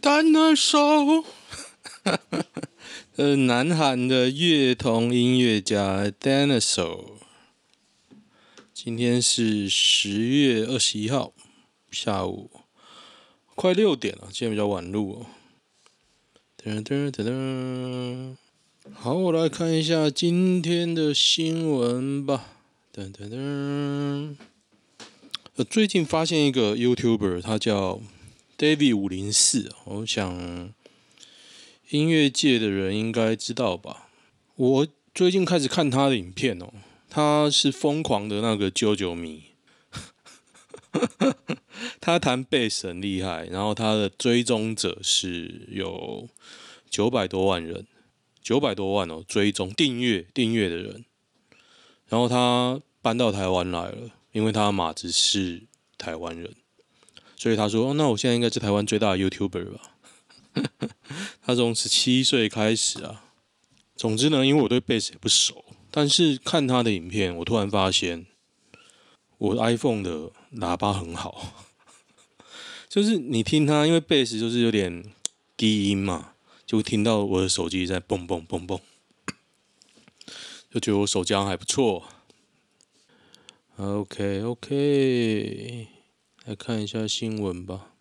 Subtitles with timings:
[0.00, 1.24] Dinosaur，
[3.16, 7.14] 呃，南韩的乐童音乐家 Dinosaur，
[8.72, 11.32] 今天是十月二十一号
[11.90, 12.50] 下午
[13.56, 15.26] 快六点了，今天比较晚录哦。
[16.62, 18.36] 噔噔噔噔，
[18.92, 22.52] 好，我来看一下今天的新闻吧。
[22.94, 24.36] 噔噔噔，
[25.56, 28.00] 呃，最近发现一个 YouTuber，他叫。
[28.56, 30.72] David 五零四，我想
[31.90, 34.08] 音乐界的人应该知道吧。
[34.54, 36.72] 我最近开始看他的影片哦，
[37.10, 39.46] 他是疯狂的那个 JoJo 迷，
[42.00, 46.28] 他弹贝斯很厉害，然后他的追踪者是有
[46.88, 47.88] 九百多万人，
[48.40, 51.04] 九百多万哦，追踪订阅订阅的人。
[52.08, 55.64] 然后他搬到台湾来了，因为他马子是
[55.98, 56.54] 台湾人。
[57.44, 59.92] 所以他说：“哦那我现在应该是台湾最大的 YouTuber 吧？”
[61.44, 63.22] 他从十七岁开始啊。
[63.94, 68.24] 总之呢，因为我对贝斯也不熟，但是看他的影片，我突然发现
[69.36, 71.68] 我 iPhone 的喇叭很好。
[72.88, 75.04] 就是你听他，因为贝斯就是有点
[75.54, 76.32] 低音嘛，
[76.64, 78.80] 就听到我的手机在蹦蹦蹦蹦，
[80.72, 82.04] 就觉得我手脚还不错。
[83.76, 85.88] OK OK。
[86.46, 87.94] 来看一下新闻吧。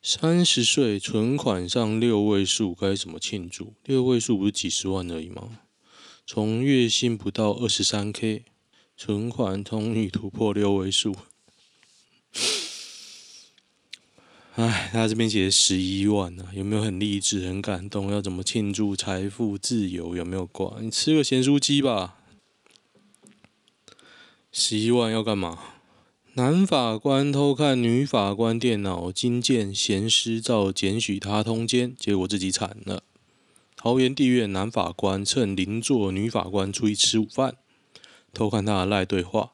[0.00, 3.74] 三十岁存款上六位数该怎么庆祝？
[3.84, 5.60] 六位数不是几十万而已吗？
[6.26, 8.46] 从月薪不到二十三 K，
[8.96, 11.14] 存款终于突破六位数。
[14.56, 18.10] 哎，他这边写十一万啊，有没有很励志、很感动？
[18.10, 20.16] 要怎么庆祝财富自由？
[20.16, 20.80] 有没有挂？
[20.80, 22.16] 你吃个咸酥鸡吧。
[24.50, 25.73] 十一万要干嘛？
[26.36, 33.04] 男法官偷看女法官电脑，惊见咸湿照检举他通奸，结果自己惨了。
[33.76, 37.54] 桃园地院男法官趁邻座女法官出去吃午饭，
[38.32, 39.52] 偷看她的赖对话，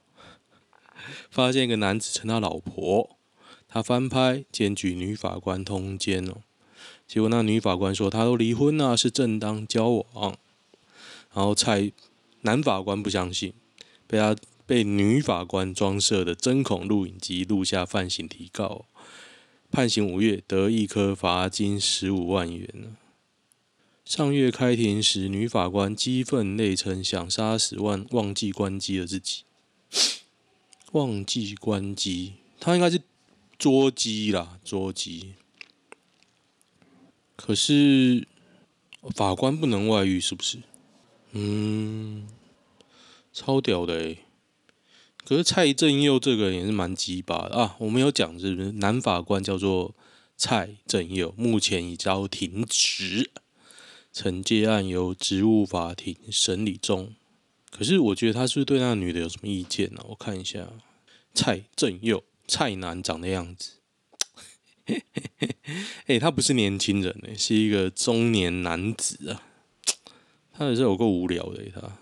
[1.30, 3.10] 发现一个男子称他老婆，
[3.68, 6.38] 他翻拍检举女法官通奸哦。
[7.06, 10.34] 结果那女法官说他都离婚了，是正当交往。
[11.34, 11.92] 然后蔡
[12.40, 13.52] 男法官不相信，
[14.06, 14.34] 被他。
[14.70, 18.84] 被女法官装设的针孔录影机录下犯行提告，
[19.68, 22.96] 判刑五月，得一颗罚金十五万元。
[24.04, 29.42] 上月开庭时，女法官激愤泪称想杀死忘忘记关机了自己，
[30.92, 33.02] 忘记关机，他应该是
[33.58, 35.32] 捉机啦，捉机。
[37.34, 38.28] 可是
[39.16, 40.58] 法官不能外遇，是不是？
[41.32, 42.28] 嗯，
[43.32, 44.18] 超屌的欸
[45.30, 47.76] 可是蔡正佑这个也是蛮鸡巴的啊！
[47.78, 48.72] 我们有讲是不是？
[48.72, 49.94] 男法官叫做
[50.36, 53.30] 蔡正佑，目前已遭停职，
[54.12, 57.14] 惩戒案由职务法庭审理中。
[57.70, 60.06] 可是我觉得他是不是对那个女的有什么意见呢、啊？
[60.08, 60.68] 我看一下，
[61.32, 63.74] 蔡正佑，蔡男长的样子，
[66.08, 69.44] 哎、他不是年轻人呢，是一个中年男子啊。
[70.52, 71.98] 他也是有够无聊的他。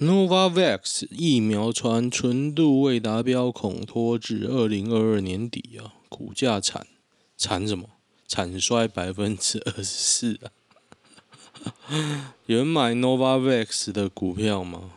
[0.00, 5.94] Novavax 疫苗传纯度未达标，恐拖至二零二二年底啊！
[6.08, 6.86] 股价惨
[7.36, 7.90] 惨什么？
[8.26, 10.50] 惨衰百分之二十四啊！
[12.46, 14.90] 有人买 Novavax 的股票吗？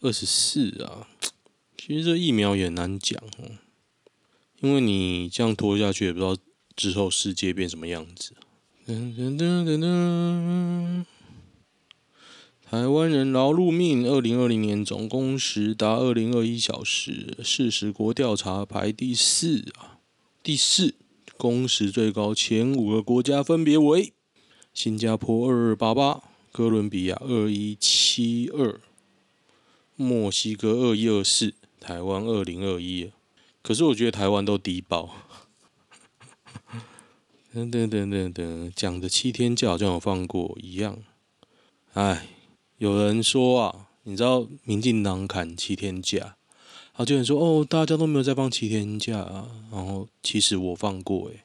[0.00, 1.08] 二十四啊！
[1.78, 3.50] 其实这疫苗也难讲哦，
[4.60, 6.36] 因为你这样拖下去，也不知道
[6.76, 8.34] 之后世界变什么样子。
[8.86, 11.04] 噔噔噔噔噔。
[12.62, 20.00] 台湾人劳碌命，二零二零年总工时达二零二一小时，事实国调查排第四啊，
[20.42, 20.96] 第四
[21.38, 24.12] 工时最高前五个国家分别为
[24.74, 26.22] 新加坡二二八八，
[26.52, 28.78] 哥伦比亚二一七二，
[29.96, 33.10] 墨西哥二一二四，台湾二零二一。
[33.62, 35.08] 可是我觉得台湾都低报，
[37.54, 40.98] 等等等等等，讲的七天假好像有放过一样，
[41.94, 42.26] 哎。
[42.78, 49.48] 有人说啊，你知道民进党砍七天假，然后就有人说哦，大家都没有在放七天假啊。
[49.70, 51.44] 然后其实我放过诶，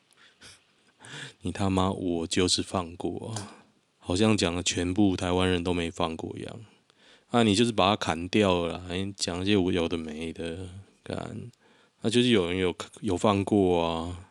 [1.41, 3.55] 你他妈我就是放过啊，
[3.99, 6.59] 好像讲了全部台湾人都没放过一样。
[7.27, 10.67] 啊，你就是把它砍掉了啦，还讲一些无有的没的，
[11.03, 11.51] 干，
[12.01, 14.29] 那就是有人有有放过啊，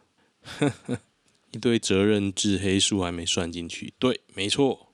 [1.53, 4.89] 一堆责任制黑数还没算进去，对，没错。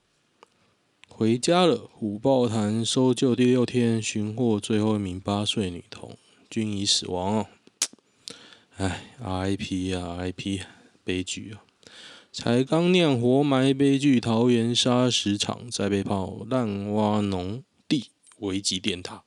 [1.07, 1.89] 回家了。
[1.93, 6.17] 虎豹潭搜救第六天，寻获最后一名八岁女童，
[6.49, 7.45] 均已死亡。
[8.77, 10.61] 唉，RIP 啊，RIP，
[11.03, 11.63] 悲剧啊！
[12.33, 18.09] 才刚酿活埋悲剧，桃园砂石场再被炮滥挖农地，
[18.39, 19.23] 危及电塔。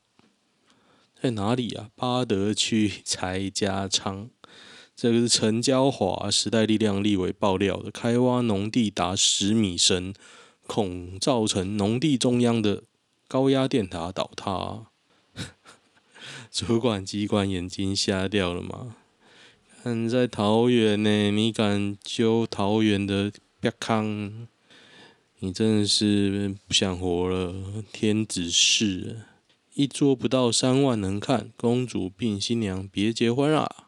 [1.21, 1.91] 在哪里啊？
[1.95, 4.29] 八德区柴家昌，
[5.00, 10.12] 这个是陈椒华时代力量立委爆料的，开挖农地达十米深，
[10.67, 12.83] 恐造成农地中央的
[13.29, 14.89] 高压电塔倒塌。
[16.50, 18.97] 主管机关眼睛瞎掉了吗？
[19.85, 23.31] 看在桃园呢，你敢揪桃园的
[23.62, 24.49] 瘪康？
[25.39, 27.55] 你真的是不想活了！
[27.93, 29.19] 天子事，
[29.75, 33.88] 一桌不到三万能看，公主病新娘别结婚啊！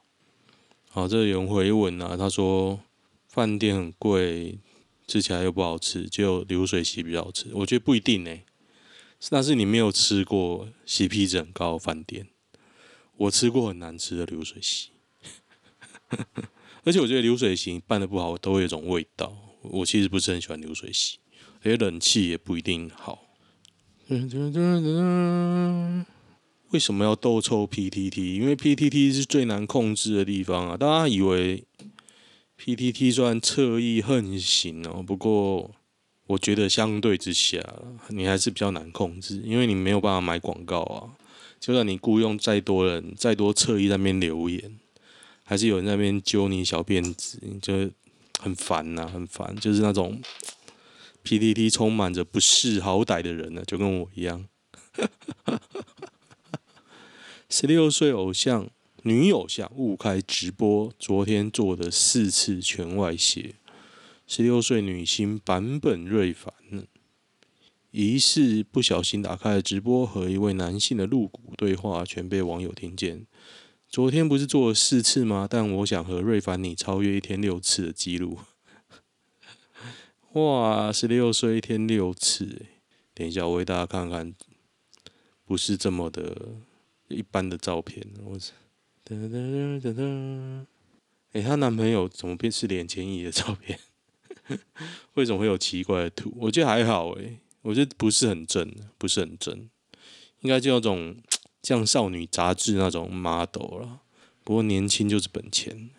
[0.93, 2.81] 好，这有人回文啊，他说
[3.29, 4.59] 饭店很贵，
[5.07, 7.47] 吃起来又不好吃，只有流水席比较好吃。
[7.53, 8.37] 我觉得不一定呢，
[9.31, 12.27] 那是你没有吃过 CP 值很高的饭店。
[13.19, 14.91] 我吃过很难吃的流水席。
[16.83, 19.33] 而且我觉得流水席办的不好，都会有种味道。
[19.63, 21.19] 我其实不是很喜欢流水席，
[21.63, 23.29] 而且冷气也不一定好。
[26.71, 28.35] 为什么要斗臭 PTT？
[28.35, 30.77] 因为 PTT 是最难控制的地方啊！
[30.77, 31.65] 大家以为
[32.59, 35.71] PTT 算侧翼横行哦，不过
[36.27, 37.59] 我觉得相对之下，
[38.09, 41.11] 你还是比较难控制，因为你没有办法买广告啊。
[41.59, 44.79] 就算你雇佣再多人，再多侧翼在那边留言。
[45.43, 47.91] 还是有人在那边揪你小辫子，就
[48.39, 49.55] 很烦呐、很烦。
[49.57, 50.23] 就是那种
[51.25, 54.47] PTT 充满着不识好歹的人呢，就跟我一样。
[57.53, 58.71] 十六岁偶像
[59.03, 63.57] 女偶像误开直播，昨天做的四次全外泄。
[64.25, 66.55] 十六岁女星坂本瑞凡
[67.91, 73.27] 疑似不小心打开了直播，和一位男性的露骨对话，全被网友听见。
[73.89, 75.49] 昨天不是做了四次吗？
[75.51, 78.39] 但我想和瑞凡你超越一天六次的记录。
[80.35, 82.67] 哇，十六岁一天六次！
[83.13, 84.33] 等一下，我为大家看看，
[85.45, 86.37] 不是这么的
[87.11, 88.07] 一般的照片。
[88.25, 88.53] 我是
[89.05, 90.65] 噔噔噔噔，
[91.33, 93.79] 哎，她男朋友怎么变是脸前移的照片？
[95.15, 96.33] 为什么会有奇怪的图？
[96.37, 99.69] 我觉得还好哎，我觉得不是很正，不是很正，
[100.41, 101.17] 应该就那种。
[101.63, 104.01] 像少女杂志那种 model 了，
[104.43, 105.91] 不过年轻就是本钱。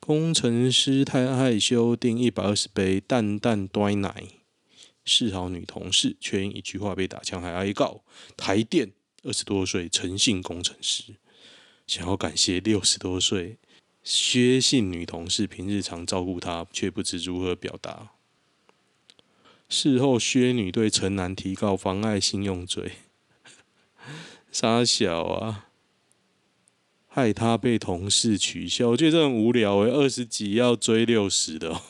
[0.00, 4.24] 工程师太害羞，订一百二十杯淡淡端奶，
[5.04, 8.02] 示好女同事，却因一句话被打枪，还挨告。
[8.36, 8.90] 台电
[9.22, 11.14] 二十多岁陈姓工程师，
[11.86, 13.58] 想要感谢六十多岁
[14.02, 18.10] 薛姓女同事平日常照顾她，却不知如何表达。
[19.68, 22.92] 事后薛女对陈男提告妨碍信用罪。
[24.50, 25.68] 杀小啊，
[27.06, 31.80] 害他被同事取笑，我觉得这很无聊诶，二十几要追六十的，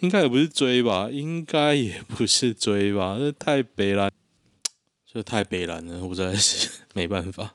[0.00, 1.08] 应该也不是追吧？
[1.10, 3.16] 应该也不是追吧？
[3.18, 4.12] 这太悲了，
[5.16, 7.54] 这太北烂了，我实在是 没办法。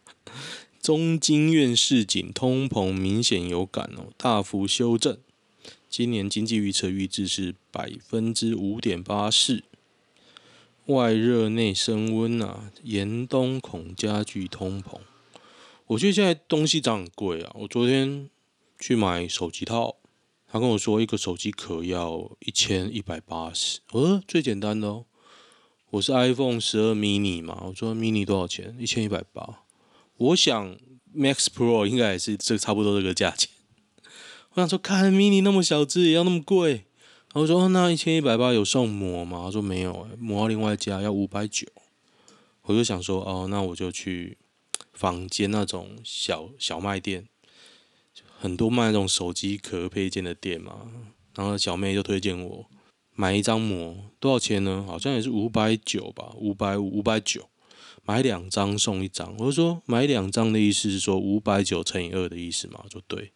[0.81, 5.19] 中经院市井通膨明显有感哦，大幅修正，
[5.87, 9.63] 今年经济预测预计是百分之五点八四。
[10.87, 14.99] 外热内升温啊，严冬恐加剧通膨。
[15.85, 17.51] 我觉得现在东西涨很贵啊。
[17.59, 18.27] 我昨天
[18.79, 19.97] 去买手机套，
[20.47, 23.81] 他跟我说一个手机壳要一千一百八十。
[23.91, 25.05] 呃，最简单的哦，
[25.91, 28.73] 我是 iPhone 十二 mini 嘛，我说 mini 多少钱？
[28.79, 29.65] 一千一百八。
[30.15, 30.77] 我想
[31.13, 33.49] Max Pro 应该也是这差不多这个价钱。
[34.53, 36.85] 我想说，看 mini 那么小只也要那么贵。
[37.33, 41.67] 我说：“那一千一百八有送膜吗？”他说：“没有，膜另外加，要五百九。”
[42.63, 44.37] 我就想说：“哦，那我就去
[44.93, 47.27] 房间那种小小卖店，
[48.39, 50.89] 很多卖那种手机壳配件的店嘛。”
[51.35, 52.65] 然后小妹就推荐我
[53.21, 54.83] 买一张膜，多少钱呢？
[54.87, 57.49] 好像也是五百九吧，五百五、五百九，
[58.03, 59.35] 买两张送一张。
[59.37, 63.33] 我就说：“买两张的意思是说五百九乘以二的意思嘛？”我说：“对。”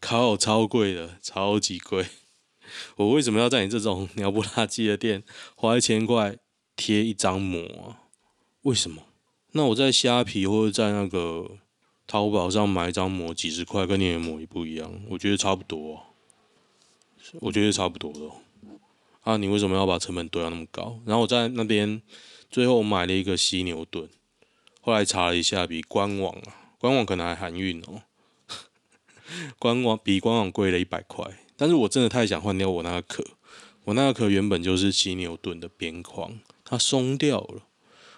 [0.00, 2.06] 靠，超贵的，超级贵。
[2.94, 5.24] 我为什么要在你这种 鸟不拉几的店
[5.56, 6.36] 花一千块
[6.76, 8.06] 贴一张膜啊？
[8.62, 9.02] 为什么？
[9.54, 11.50] 那我在虾皮或者在那个
[12.06, 16.04] 淘宝上买一张膜几十块，跟你的膜也不一样，我觉得差不多。
[17.40, 18.20] 我觉得差不多的。
[19.28, 21.00] 啊，你为什么要把成本堆到那么高？
[21.04, 22.00] 然后我在那边
[22.48, 24.08] 最后买了一个犀牛盾，
[24.80, 28.00] 后来查了一下，比官网啊，官网可能还含运哦，
[29.58, 31.26] 官网比官网贵了一百块。
[31.58, 33.22] 但是我真的太想换掉我那个壳，
[33.84, 37.64] 我那个壳原本就是犀牛盾的边框，它松掉了。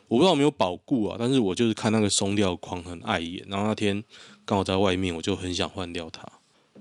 [0.06, 4.04] 我不知道有没有保固啊，但是我就是看那个松掉框很碍眼，然后那天
[4.44, 6.24] 刚好在外面，我就很想换掉它。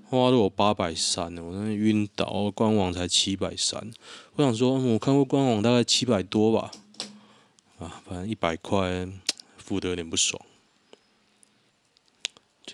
[0.10, 3.92] 花了我八百三呢，我那晕倒，官网才七百三。
[4.34, 6.72] 我想说，我看过官网大概七百多吧，
[7.78, 9.08] 啊，反正一百块
[9.58, 10.44] 付得有点不爽。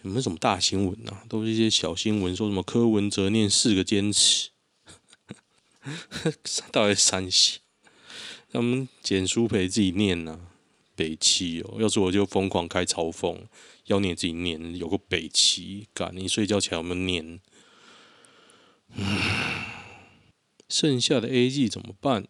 [0.03, 1.23] 有没什么大新闻啊？
[1.27, 4.51] 都是一些小新闻，说什么柯文哲念四个坚持，
[6.71, 7.59] 到底三小？
[8.53, 10.39] 他们简书培自己念呐、
[10.95, 11.75] 北七哦。
[11.79, 13.37] 要是我就疯狂开嘲讽。
[13.85, 17.39] 要念自己念，有个北七，干你睡觉起来有没有念？
[20.67, 22.27] 剩下的 A G 怎么办？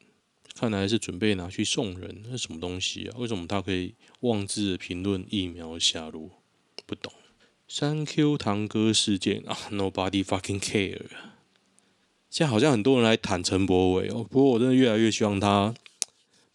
[0.53, 3.17] 看来是准备拿去送人，那什么东西啊？
[3.17, 6.41] 为什么他可以妄自评论疫苗下落？
[6.85, 7.11] 不懂。
[7.67, 11.01] 三 Q 堂哥事件啊，Nobody fucking care。
[12.29, 15.73] 现在好像很多人来谈陈柏伟哦，不过我真的越来越希望他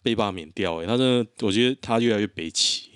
[0.01, 0.75] 被罢免掉。
[0.77, 2.89] 诶，他真的，我觉得他越来越北齐。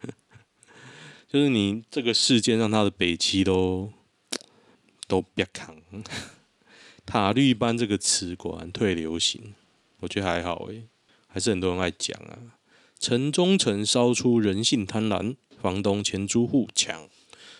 [1.28, 3.90] 就是你这个事件让他的北齐都
[5.06, 5.76] 都别扛，
[7.06, 9.54] 塔绿班这个词果然退流行，
[10.00, 10.84] 我觉得还好诶，
[11.26, 12.58] 还是很多人爱讲啊。
[12.98, 17.08] 城中城烧出人性贪婪，房东前租户抢，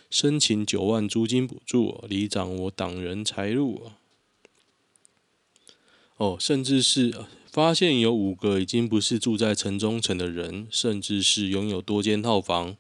[0.09, 3.99] 申请九万租金补助，里长我挡人财路啊。
[6.19, 7.13] 哦，甚至是
[7.53, 12.79] 发现有五个已经不是住在城中城的人，甚至是拥有多间套房。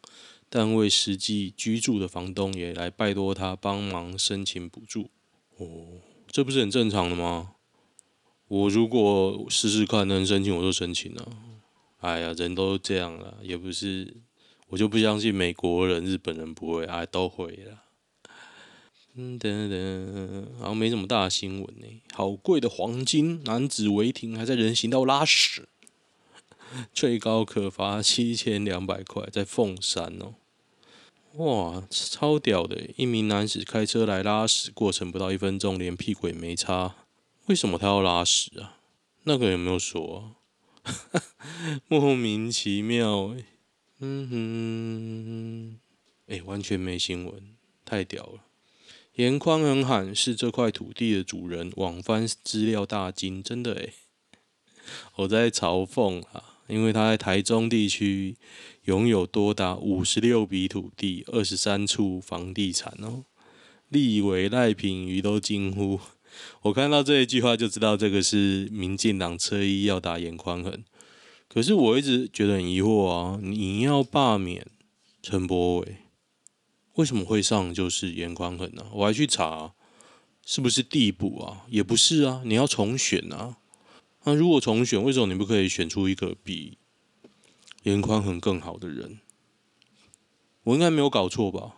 [0.48, 5.10] 但未实际居住的房东也来拜托他帮忙申请补助，
[5.58, 7.52] 哦，这不是很正常的吗？
[8.48, 11.28] 我如果试试看能申请，我就申请了。
[12.00, 14.16] 哎呀，人都这样了，也不是，
[14.68, 17.82] 我就不相信美国人、日本人不会，哎，都会了。
[19.14, 21.86] 嗯，等等，好像没什么大新闻呢。
[22.14, 25.68] 好贵的黄金，男子违停还在人行道拉屎，
[26.94, 30.34] 最高可罚七千两百块，在凤山哦。
[31.34, 32.88] 哇，超屌的！
[32.96, 36.94] 一名男子开车来拉屎，过程不到一分钟，连屁股也没擦。
[37.46, 38.78] 为什么他要拉屎啊？
[39.24, 40.36] 那个有没有说
[40.82, 41.22] 啊？
[41.88, 43.34] 莫名其妙。
[44.00, 45.78] 嗯哼，
[46.26, 47.54] 哎，完全没新闻，
[47.84, 48.40] 太屌了。
[49.14, 53.92] 颜宽恒喊是这块土地的主人，网翻资料大惊，真的哎。
[55.16, 58.36] 我在嘲讽啊，因为他在台中地区。
[58.86, 63.22] 拥有多达五十六笔土地、二十三处房地产哦，
[63.90, 66.00] 立委赖品妤都惊呼。
[66.62, 70.82] 我看到这一句话就知道这个是民进党车衣要打颜宽恒。
[71.48, 74.66] 可是我一直觉得很疑惑啊，你要罢免
[75.22, 75.98] 陈柏伟，
[76.94, 78.86] 为什么会上就是颜宽恒呢？
[78.92, 79.72] 我还去查，
[80.44, 81.64] 是不是递补啊？
[81.68, 83.56] 也不是啊，你要重选啊。
[84.24, 86.78] 那如果重选，为什么你不可以选出一个比？
[87.84, 89.18] 颜宽恒更好的人，
[90.62, 91.76] 我应该没有搞错吧？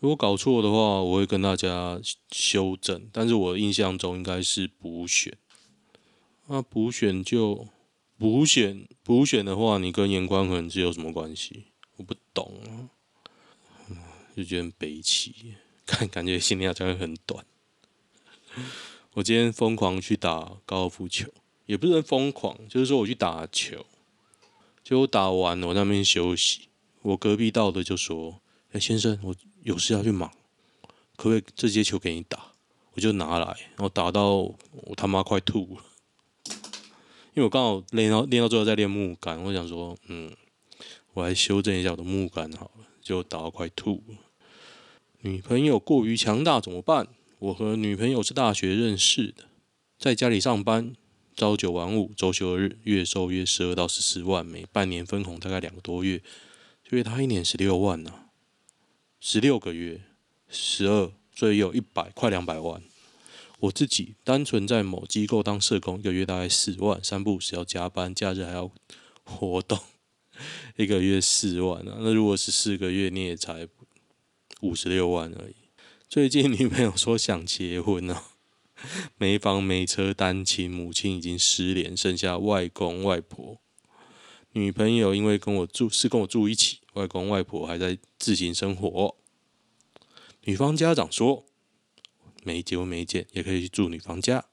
[0.00, 2.00] 如果搞错的话，我会跟大家
[2.32, 3.08] 修正。
[3.12, 5.36] 但是我印象中应该是补选。
[6.46, 7.68] 那补选就
[8.18, 11.66] 补选，补选的话，你跟颜宽恒是有什么关系？
[11.98, 12.90] 我不懂啊，
[14.36, 17.44] 就觉得很悲戚，感感觉心里好像很短。
[19.14, 21.28] 我今天疯狂去打高尔夫球，
[21.66, 23.84] 也不是疯狂，就是说我去打球。
[24.82, 26.68] 就我打完，我那边休息。
[27.02, 28.40] 我隔壁到的就说
[28.72, 30.30] ：“哎、先生，我有事要去忙，
[31.16, 32.52] 可不可以这些球给你打？”
[32.94, 35.84] 我就拿来，然后打到我他妈快吐了。
[37.34, 40.34] 因为我刚好练到练到最后在练木杆，我想说，嗯，
[41.12, 44.16] 我来修正一下我的木杆好了，就打到快吐了。
[45.20, 47.08] 女朋友过于强大怎么办？
[47.38, 49.44] 我和女朋友是大学认识的，
[49.98, 50.94] 在家里上班。
[51.36, 56.20] 朝九晚五，周休日，月收约十二到十四万，每半年分红大概两个多月，
[56.86, 58.28] 所以他一年十六万呢、啊，
[59.20, 60.02] 十六个月，
[60.50, 62.82] 十二，所以有一百快两百万。
[63.60, 68.70] 我自己单纯在某机构当社工，一个月大概四万，三不五时要加班，假日还要
[69.24, 69.78] 活动，
[70.76, 71.96] 一个月四万啊。
[72.00, 73.68] 那如果是四个月，你也才
[74.60, 75.54] 五十六万而已。
[76.08, 78.22] 最近女朋友说想结婚呢、
[79.16, 83.60] 没房没车，单亲，母亲已经失联，剩下外公外婆。
[84.52, 89.16] 女朋友因为跟我住是跟我住一起，外公外婆还在自行生活。
[90.44, 91.44] 女方家长说，
[92.42, 94.44] 没结婚没见也可以去住女方家，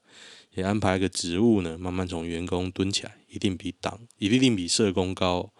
[0.58, 5.52] 也安排个职务呢，慢慢从员工蹲起来，一定比党一定比社工高。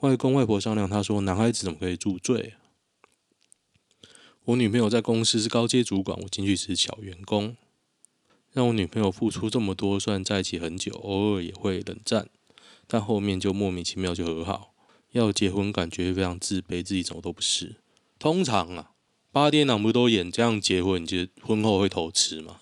[0.00, 2.54] 外公外婆商量，他说男孩子怎么可以住最？
[4.44, 7.56] 我女朋友在公司是高阶主管，我进去是小员工。
[8.52, 12.28] 让我女朋友付出这么多，虽然在一起很久，偶尔也会冷战。
[12.86, 14.74] 但后面就莫名其妙就和好。
[15.12, 17.76] 要结婚感觉非常自卑，自己怎么都不是。
[18.18, 18.90] 通常啊，
[19.32, 22.60] 八点档不都演这样结婚，你觉得婚后会偷吃吗？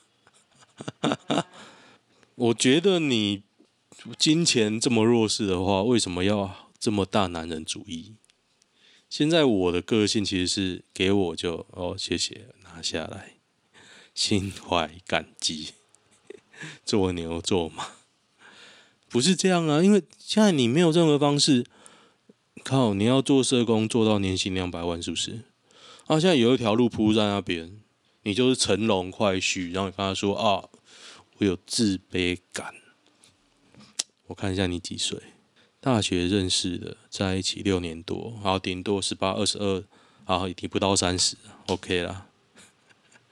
[2.34, 3.42] 我觉得你
[4.18, 8.14] 金钱这么弱势的话，为什么要这么大男人主义？
[9.08, 13.34] 现在我的个性其实是给我就哦，谢谢，拿下来，
[14.14, 15.74] 心怀感激。
[16.86, 17.88] 做牛做马，
[19.08, 19.82] 不是这样啊！
[19.82, 21.66] 因为现在你没有任何方式，
[22.62, 25.42] 靠，你要做社工做到年薪两百万，是不是？
[26.06, 27.80] 啊，现在有一条路铺在那边，
[28.22, 30.68] 你就是乘龙快婿，然后你跟他说啊，
[31.46, 32.74] 有自卑感。
[34.26, 35.20] 我看一下你几岁？
[35.80, 39.82] 大学认识的，在一起六年多，然后顶多十八、二十二，
[40.26, 42.28] 然后已经不到三十，OK 啦。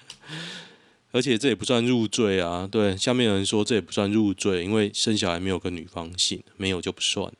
[1.12, 7.32] 而且这也不算入赘啊，对，下面有人说这也不算入赘，因为生小孩没有跟女方姓，没有就不算。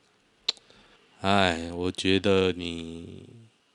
[1.21, 3.29] 哎，我觉得你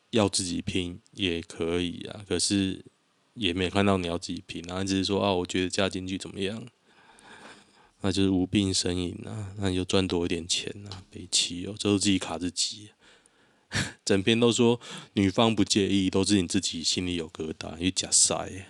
[0.10, 2.84] 要自己拼也可以啊，可是
[3.36, 6.66] 也没看到你要自己拼，然后只是说啊，我觉得嫁进去怎么样？
[8.06, 12.92] 那就是无病呻吟啊，那你就赚多一点钱啊，悲戚哦，这都自己卡自己，
[14.06, 14.80] 整篇都说
[15.14, 18.68] 女方不介意，都是你自己心里有疙瘩，你假塞。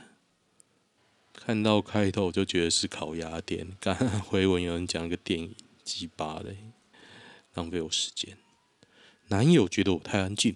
[1.34, 6.56] 看到开头就觉得是烤鸭店，刚回文有人讲一个电影，鸡巴的，
[7.56, 8.38] 浪费我时间。
[9.28, 10.56] 男友觉得我太安静，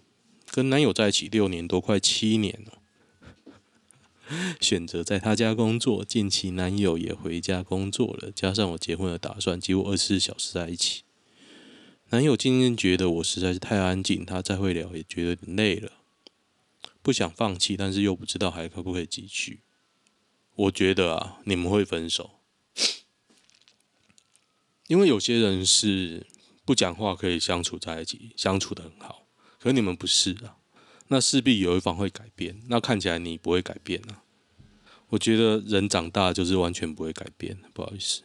[0.50, 2.80] 跟男友在一起六年多，快七年了，
[4.62, 6.04] 选择在他家工作。
[6.06, 11.04] 近期男友也回家工作了，加上我结婚的打算，几乎二十四小时在一起。
[12.12, 15.92] 男友今天觉得我实在是太安静，他再会聊也觉得累了，
[17.02, 19.60] 不想放弃，但是又不知道还可不可以继续。
[20.56, 22.32] 我觉得啊，你们会分手，
[24.88, 26.26] 因为有些人是
[26.66, 29.28] 不讲话可以相处在一起，相处得很好，
[29.60, 30.58] 可你们不是啊，
[31.10, 32.60] 那势必有一方会改变。
[32.70, 34.24] 那看起来你不会改变啊。
[35.10, 38.22] 我觉得人长大就是完全不会改变，不好意思，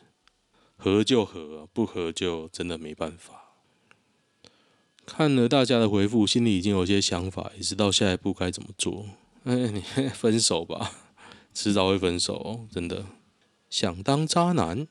[0.76, 3.54] 合就合，不合就真的没办法。
[5.06, 9.06] 看了大家的回复，心里已经有些想法，也知道下一步该怎么做。
[9.44, 9.82] 哎，你
[10.14, 10.92] 分手吧。
[11.52, 13.06] 迟早会分手，真的。
[13.70, 14.88] 想当渣男，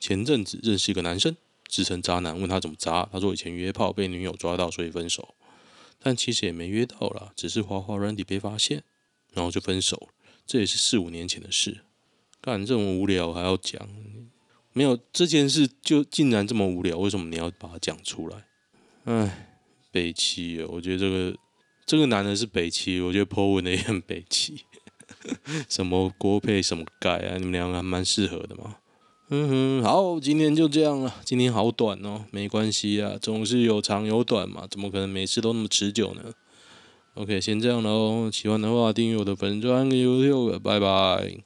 [0.00, 1.36] 前阵子认识一个男生，
[1.68, 5.35] 自称渣男，问他怎么渣，他说以前约炮被女友抓到，所以分手。
[5.98, 8.82] 但其实也没约到啦，只是滑滑软体被发现，
[9.32, 10.08] 然后就分手。
[10.46, 11.82] 这也是四五年前的事。
[12.40, 13.88] 干这么无聊还要讲？
[14.72, 18.44] 没有这件事就竟然这么无聊，为什么你要把它讲出来？
[19.04, 19.58] 哎，
[19.90, 21.36] 北七哦，我觉得这个
[21.84, 24.64] 这个男的是北七，我觉得 po 文的也很北七。
[25.68, 27.36] 什么锅配什么盖啊？
[27.38, 28.76] 你们两个还蛮适合的嘛。
[29.28, 31.12] 嗯哼，好，今天就这样了。
[31.24, 36.22] 今天好短哦，没关系啊，总是有长有短嘛，怎么可能每次都那么持久呢
[37.14, 38.30] ？OK，先这样喽。
[38.30, 41.38] 喜欢的话，订阅我的粉专 YouTube，拜拜。